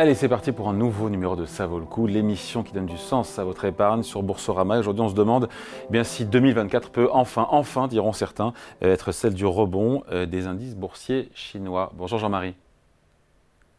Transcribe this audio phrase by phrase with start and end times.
[0.00, 2.86] Allez, c'est parti pour un nouveau numéro de Ça vaut le coup, l'émission qui donne
[2.86, 4.78] du sens à votre épargne sur Boursorama.
[4.78, 5.48] Aujourd'hui, on se demande
[5.88, 8.52] eh bien, si 2024 peut enfin, enfin, diront certains,
[8.84, 11.90] euh, être celle du rebond euh, des indices boursiers chinois.
[11.96, 12.54] Bonjour Jean-Marie.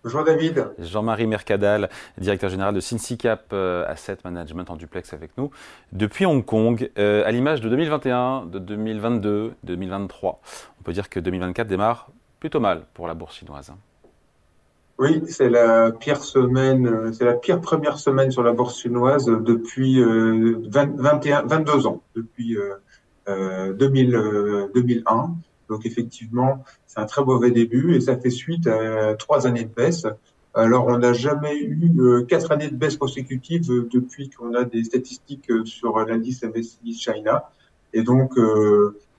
[0.03, 0.73] Bonjour David.
[0.77, 5.52] Jean-Marie Mercadal, directeur général de Synsicap euh, Asset Management en duplex avec nous.
[5.94, 10.41] Depuis Hong Kong, à l'image de 2021, de 2022, 2023,
[10.81, 12.09] on peut dire que 2024 démarre
[12.41, 13.72] plutôt mal pour la bourse chinoise.
[14.99, 19.27] Oui, c'est la pire semaine, euh, c'est la pire première semaine sur la bourse chinoise
[19.27, 22.58] depuis 21, euh, 22 ans, depuis
[23.25, 25.16] euh, 2000, 2001.
[25.16, 25.27] Euh,
[25.70, 29.73] Donc effectivement, c'est un très mauvais début et ça fait suite à trois années de
[29.73, 30.05] baisse.
[30.53, 35.50] Alors on n'a jamais eu quatre années de baisse consécutives depuis qu'on a des statistiques
[35.64, 37.52] sur l'indice MSCI China.
[37.94, 38.33] Et donc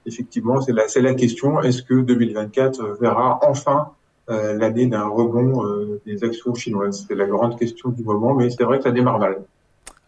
[0.05, 4.00] effectivement, c'est la, la question est-ce que 2024 verra enfin euh,
[4.31, 8.65] l'année d'un rebond euh, des actions chinoises C'est la grande question du moment, mais c'est
[8.65, 9.43] vrai que ça démarre mal.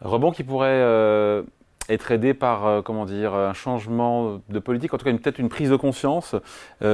[0.01, 1.43] Rebond qui pourrait euh,
[1.89, 5.71] être aidé par comment dire un changement de politique, en tout cas peut-être une prise
[5.71, 6.35] de conscience.
[6.81, 6.87] il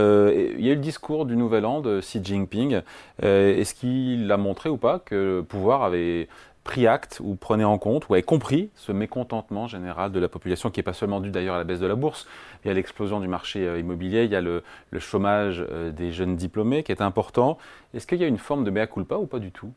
[0.61, 2.83] y a eu le discours du Nouvel An de Xi Jinping.
[3.23, 6.29] Est-ce qu'il a montré ou pas que le pouvoir avait
[6.69, 10.71] pris acte ou prenait en compte ou avait compris ce mécontentement général de la population
[10.71, 12.27] qui n'est pas seulement dû d'ailleurs à la baisse de la bourse,
[12.63, 14.63] il y a l'explosion du marché euh, immobilier, il y a le,
[14.99, 17.57] chômage euh, des jeunes diplômés qui est important.
[17.95, 19.73] Est-ce qu'il y a une forme de mea culpa ou pas du tout?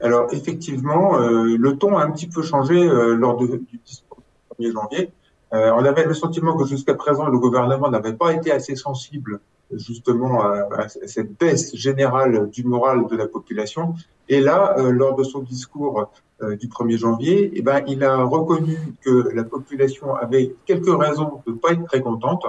[0.00, 3.48] Alors effectivement, euh, le ton a un petit peu changé lors du
[3.84, 4.22] discours
[4.60, 5.12] du 1er janvier.
[5.50, 9.40] on avait le sentiment que jusqu'à présent, le gouvernement n'avait pas été assez sensible
[9.72, 13.94] justement à, cette baisse générale du moral de la population.
[14.28, 16.10] Et là, euh, lors de son discours
[16.42, 21.42] euh, du 1er janvier, eh ben, il a reconnu que la population avait quelques raisons
[21.46, 22.44] de ne pas être très contente.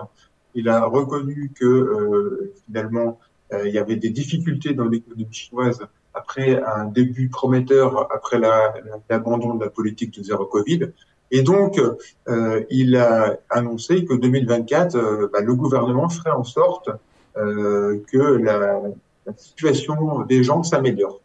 [0.55, 3.19] Il a reconnu que euh, finalement,
[3.63, 5.79] il y avait des difficultés dans l'économie chinoise
[6.13, 8.39] après un début prometteur, après
[9.09, 10.91] l'abandon de la politique de zéro Covid.
[11.31, 11.81] Et donc,
[12.29, 16.89] euh, il a annoncé que 2024, euh, bah, le gouvernement ferait en sorte
[17.35, 18.81] euh, que la,
[19.25, 21.19] la, situation des gens s'améliore.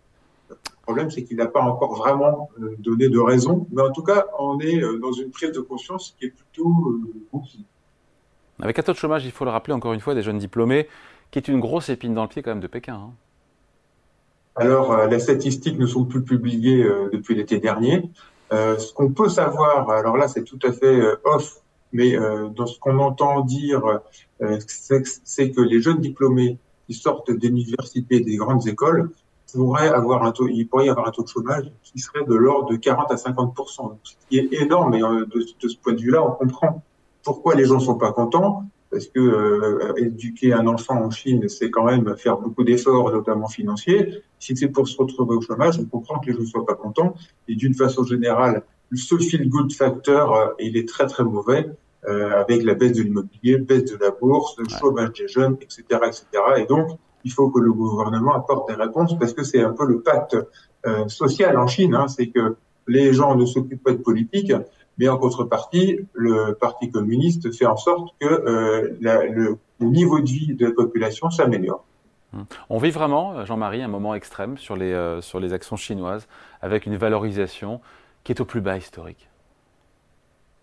[0.83, 4.03] Le problème, c'est qu'il n'a pas encore vraiment euh, donné de raison, mais en tout
[4.03, 7.01] cas, on est euh, dans une prise de conscience qui est plutôt
[7.33, 7.43] bon.
[8.61, 10.89] Avec un taux de chômage, il faut le rappeler encore une fois, des jeunes diplômés,
[11.31, 12.95] qui est une grosse épine dans le pied quand même de Pékin.
[12.95, 13.11] Hein.
[14.57, 18.11] Alors, les statistiques ne sont plus publiées depuis l'été dernier.
[18.53, 21.63] Euh, ce qu'on peut savoir, alors là c'est tout à fait euh, off,
[21.93, 24.01] mais euh, dans ce qu'on entend dire,
[24.67, 29.11] c'est que les jeunes diplômés qui sortent d'universités, des grandes écoles,
[29.53, 32.35] pourraient avoir un taux, il pourrait y avoir un taux de chômage qui serait de
[32.35, 33.55] l'ordre de 40 à 50
[34.03, 34.95] ce qui est énorme.
[34.95, 36.83] Et de, de ce point de vue-là, on comprend
[37.23, 41.71] pourquoi les gens sont pas contents parce que euh, éduquer un enfant en Chine, c'est
[41.71, 44.23] quand même faire beaucoup d'efforts, notamment financiers.
[44.39, 46.75] Si c'est pour se retrouver au chômage, on comprend que les gens ne soient pas
[46.75, 47.15] contents.
[47.49, 48.63] Et d'une façon générale,
[48.95, 51.71] ce feel good factor, euh, il est très très mauvais,
[52.07, 55.85] euh, avec la baisse de l'immobilier, baisse de la bourse, le chômage des jeunes, etc.,
[55.89, 56.25] etc.
[56.59, 56.91] Et donc,
[57.25, 60.37] il faut que le gouvernement apporte des réponses parce que c'est un peu le pacte
[60.87, 61.95] euh, social en Chine.
[61.95, 62.57] Hein, c'est que
[62.89, 64.53] les gens ne s'occupent pas de politique,
[64.99, 70.55] mais en contrepartie, le Parti communiste fait en sorte que euh, le, niveau de vie
[70.55, 71.85] de la population s'améliore.
[72.71, 76.27] On vit vraiment, Jean-Marie, un moment extrême sur les, euh, sur les actions chinoises,
[76.63, 77.81] avec une valorisation
[78.25, 79.29] qui est au plus bas historique.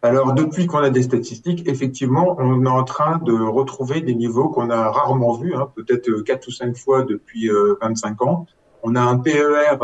[0.01, 4.47] Alors, depuis qu'on a des statistiques, effectivement, on est en train de retrouver des niveaux
[4.47, 7.49] qu'on a rarement vus, hein, peut-être quatre ou cinq fois depuis
[7.81, 8.47] 25 euh, ans.
[8.81, 9.77] On a un PER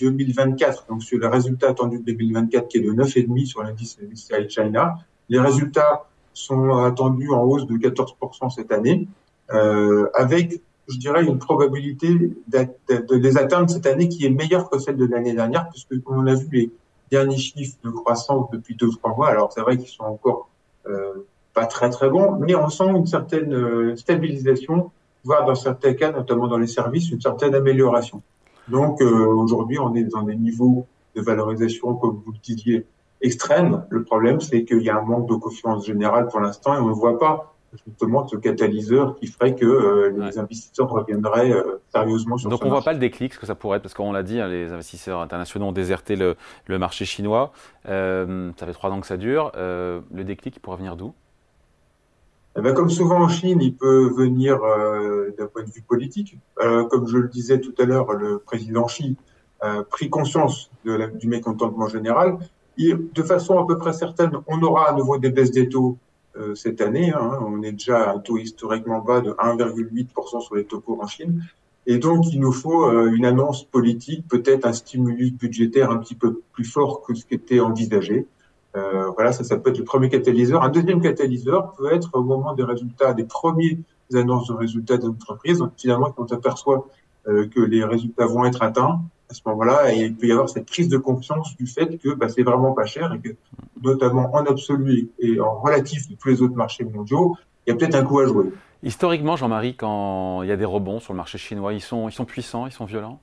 [0.00, 3.98] 2024, euh, donc sur le résultat attendu de 2024 qui est de 9,5 sur l'indice
[4.00, 4.94] MSCI China.
[5.28, 9.06] Les résultats sont attendus en hausse de 14% cette année,
[9.52, 12.08] euh, avec, je dirais, une probabilité
[12.48, 16.26] de les atteindre cette année qui est meilleure que celle de l'année dernière, puisque on
[16.26, 16.70] a vu les
[17.10, 20.48] derniers chiffres de croissance depuis deux trois mois, alors c'est vrai qu'ils sont encore
[20.86, 24.90] euh, pas très très bons, mais on sent une certaine euh, stabilisation
[25.24, 28.22] voire dans certains cas, notamment dans les services, une certaine amélioration.
[28.68, 32.86] Donc euh, aujourd'hui, on est dans des niveaux de valorisation, comme vous le disiez,
[33.20, 33.84] extrêmes.
[33.90, 36.88] Le problème, c'est qu'il y a un manque de confiance générale pour l'instant et on
[36.88, 37.54] ne voit pas
[37.86, 42.66] justement ce catalyseur qui ferait que euh, les investisseurs reviendraient euh, sérieusement sur Donc on
[42.66, 44.48] ne voit pas le déclic, ce que ça pourrait être, parce qu'on l'a dit, hein,
[44.48, 46.36] les investisseurs internationaux ont déserté le,
[46.66, 47.52] le marché chinois.
[47.84, 48.26] ça
[48.56, 49.52] fait trois ans que ça dure.
[49.56, 51.12] le déclic, il pourrait venir d'où?
[52.56, 56.36] Eh ben, comme souvent en Chine, il peut venir euh, d'un point de vue politique.
[56.60, 59.16] Euh, comme je le disais tout à l'heure, le président Xi
[59.60, 62.38] a pris conscience de la, du mécontentement général.
[62.78, 65.96] de façon à peu près certaine, on aura à nouveau des baisses des taux
[66.36, 67.12] euh, cette année.
[67.12, 67.38] Hein.
[67.46, 71.42] On est déjà à un taux historiquement bas de 1,8% sur les taux en Chine.
[71.86, 76.42] Et donc, il nous faut une annonce politique, peut-être un stimulus budgétaire un petit peu
[76.52, 78.26] plus fort que ce qui était envisagé.
[78.76, 80.62] Euh, voilà, ça, ça peut être le premier catalyseur.
[80.62, 83.78] Un deuxième catalyseur peut être au moment des résultats, des premiers
[84.14, 85.62] annonces de résultats des entreprises.
[85.76, 86.86] Finalement, quand on s'aperçoit
[87.26, 89.00] euh, que les résultats vont être atteints,
[89.30, 92.28] à ce moment-là, il peut y avoir cette prise de confiance du fait que bah,
[92.28, 93.36] c'est vraiment pas cher et que,
[93.80, 97.36] notamment en absolu et en relatif de tous les autres marchés mondiaux,
[97.66, 98.46] il y a peut-être un coup à jouer.
[98.82, 102.12] Historiquement, Jean-Marie, quand il y a des rebonds sur le marché chinois, ils sont, ils
[102.12, 103.20] sont puissants, ils sont violents?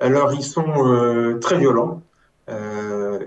[0.00, 2.02] Alors, ils sont euh, très violents.
[2.48, 3.20] Euh,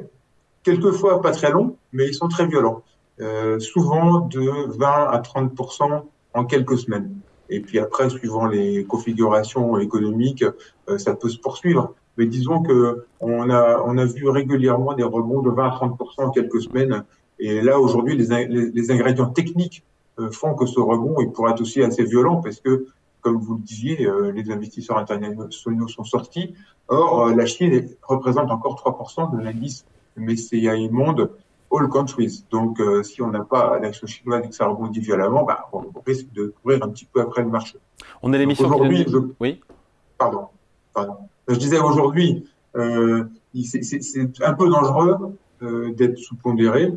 [0.63, 2.83] quelquefois pas très longs, mais ils sont très violents.
[3.21, 6.03] Euh, souvent de 20 à 30%
[6.33, 7.15] en quelques semaines.
[7.49, 10.45] Et puis après, suivant les configurations économiques,
[10.89, 11.93] euh, ça peut se poursuivre.
[12.17, 15.95] Mais disons que on a, on a vu régulièrement des rebonds de 20 à 30%
[16.17, 17.03] en quelques semaines.
[17.39, 19.83] Et là, aujourd'hui, les, les, ingrédients techniques
[20.19, 22.87] euh, font que ce rebond il pourrait être aussi assez violent parce que,
[23.21, 26.53] comme vous le disiez, euh, les investisseurs internationaux sont sortis.
[26.89, 29.85] Or, la Chine représente encore 3% de l'indice
[30.17, 31.29] MSCI Monde
[31.71, 32.45] all countries.
[32.51, 35.83] Donc, euh, si on n'a pas l'action chinoise et que ça rebondit violemment, bah, on
[36.05, 37.77] risque de courir un petit peu après le marché.
[38.21, 39.05] On a l'émission aujourd'hui.
[39.39, 39.61] Oui.
[40.17, 40.47] Pardon.
[40.93, 41.15] Pardon.
[41.47, 42.45] Je disais aujourd'hui,
[42.75, 46.93] euh, c'est un peu dangereux euh, d'être sous-pondéré,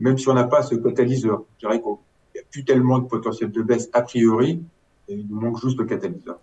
[0.00, 1.42] même si on n'a pas ce catalyseur.
[1.54, 1.92] Je dirais qu'il
[2.34, 4.62] n'y a plus tellement de potentiel de baisse a priori,
[5.08, 6.38] et il nous manque juste le catalyseur.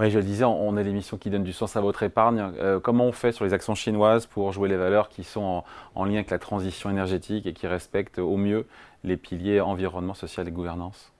[0.00, 2.52] Oui, je le disais, on a l'émission qui donne du sens à votre épargne.
[2.58, 5.62] Euh, comment on fait sur les actions chinoises pour jouer les valeurs qui sont
[5.94, 8.66] en, lien avec la transition énergétique et qui respectent au mieux
[9.04, 11.12] les piliers environnement, social et gouvernance?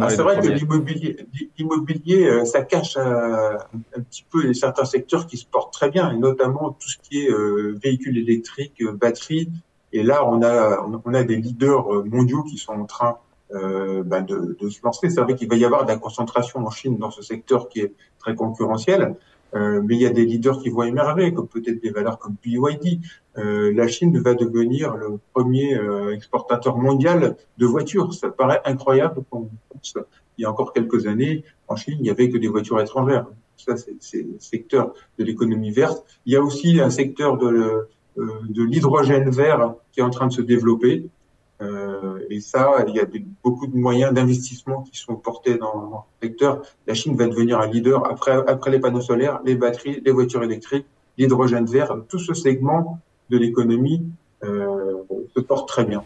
[0.00, 0.48] Ah, C'est vrai que
[1.58, 3.56] l'immobilier, euh, ça cache euh,
[3.96, 7.24] un petit peu certains secteurs qui se portent très bien, et notamment tout ce qui
[7.24, 7.30] est
[7.80, 9.50] véhicules électriques, batteries.
[9.92, 13.18] Et là, on a, on a des leaders mondiaux qui sont en train
[13.54, 15.10] euh, bah, de, de, se lancer.
[15.10, 17.80] C'est vrai qu'il va y avoir de la concentration en Chine dans ce secteur qui
[17.80, 19.16] est très concurrentiel,
[19.54, 22.36] euh, mais il y a des leaders qui vont émerger, comme peut-être des valeurs comme
[22.42, 23.00] BYD.
[23.38, 28.14] Euh, la Chine va devenir le premier euh, exportateur mondial de voitures.
[28.14, 29.48] Ça paraît incroyable quand
[30.38, 33.26] il y a encore quelques années, en Chine, il n'y avait que des voitures étrangères.
[33.56, 36.04] Ça, c'est le secteur de l'économie verte.
[36.26, 37.88] Il y a aussi un secteur de,
[38.18, 41.06] euh, de l'hydrogène vert qui est en train de se développer.
[41.62, 43.06] Euh, et ça, il y a
[43.42, 46.62] beaucoup de moyens d'investissement qui sont portés dans, le secteur.
[46.86, 50.42] La Chine va devenir un leader après, après les panneaux solaires, les batteries, les voitures
[50.42, 50.86] électriques,
[51.18, 51.94] l'hydrogène vert.
[52.08, 52.98] Tout ce segment
[53.30, 54.02] de l'économie
[54.44, 55.02] euh,
[55.34, 56.02] se porte très bien.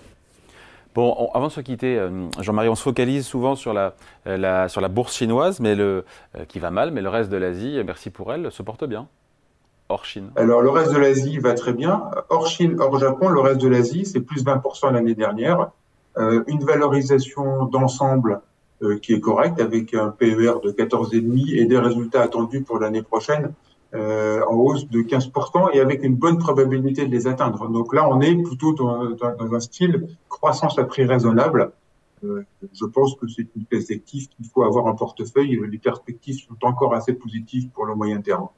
[0.95, 3.95] Bon, avant de se quitter, euh, Jean-Marie, on se focalise souvent sur la,
[4.69, 6.05] sur la bourse chinoise, mais le,
[6.49, 9.09] qui va mal, mais le reste de l'Asie, merci pour elle, se porte bien
[9.89, 12.11] hors Chine Alors, le reste de l'Asie va très bien.
[12.29, 15.71] Hors Chine, hors Japon, le reste de l'Asie, c'est plus 20% l'année dernière.
[16.19, 18.41] Euh, une valorisation d'ensemble
[18.83, 23.03] euh, qui est correcte avec un PER de 14,5 et des résultats attendus pour l'année
[23.03, 23.53] prochaine
[23.95, 27.69] euh, en hausse de 15% et avec une bonne probabilité de les atteindre.
[27.69, 31.73] Donc là, on est plutôt dans, dans, un style croissance à prix raisonnable.
[32.25, 35.59] Euh, je pense que c'est une perspective qu'il faut avoir en portefeuille.
[35.71, 38.49] Les perspectives sont encore assez positives pour le moyen terme.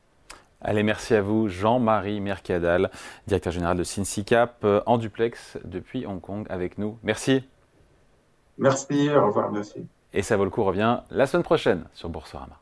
[0.60, 2.91] Allez, merci à vous, Jean-Marie Mercadal,
[3.29, 6.98] directeur général de Synsicap, euh, en duplex depuis Hong Kong avec nous.
[7.05, 7.48] Merci.
[8.58, 9.86] Merci, au revoir, merci.
[10.12, 12.58] Et ça vaut le coup revient la semaine prochaine sur Boursorama.